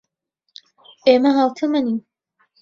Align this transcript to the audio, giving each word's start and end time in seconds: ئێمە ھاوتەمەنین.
ئێمە 1.07 1.31
ھاوتەمەنین. 1.37 1.99